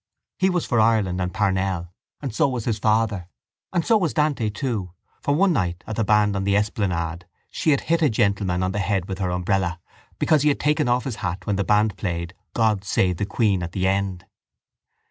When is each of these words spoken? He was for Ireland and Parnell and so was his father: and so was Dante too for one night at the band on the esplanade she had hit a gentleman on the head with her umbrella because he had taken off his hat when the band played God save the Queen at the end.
He 0.39 0.49
was 0.49 0.65
for 0.65 0.79
Ireland 0.79 1.21
and 1.21 1.31
Parnell 1.31 1.93
and 2.23 2.33
so 2.33 2.47
was 2.47 2.65
his 2.65 2.79
father: 2.79 3.27
and 3.71 3.85
so 3.85 3.97
was 3.97 4.15
Dante 4.15 4.49
too 4.49 4.93
for 5.21 5.35
one 5.35 5.53
night 5.53 5.83
at 5.85 5.95
the 5.95 6.03
band 6.03 6.35
on 6.35 6.43
the 6.43 6.57
esplanade 6.57 7.27
she 7.51 7.69
had 7.69 7.81
hit 7.81 8.01
a 8.01 8.09
gentleman 8.09 8.63
on 8.63 8.71
the 8.71 8.79
head 8.79 9.07
with 9.07 9.19
her 9.19 9.29
umbrella 9.29 9.79
because 10.17 10.41
he 10.41 10.49
had 10.49 10.59
taken 10.59 10.87
off 10.87 11.03
his 11.03 11.17
hat 11.17 11.45
when 11.45 11.55
the 11.55 11.63
band 11.63 11.97
played 11.97 12.33
God 12.55 12.83
save 12.83 13.17
the 13.17 13.27
Queen 13.27 13.61
at 13.61 13.73
the 13.73 13.87
end. 13.87 14.25